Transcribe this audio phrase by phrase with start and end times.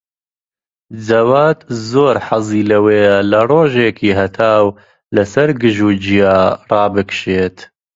[1.05, 4.65] جەواد زۆر حەزی لەوەیە لە ڕۆژێکی هەتاو
[5.15, 6.37] لەسەر گژوگیا
[6.69, 7.57] ڕابکشێت.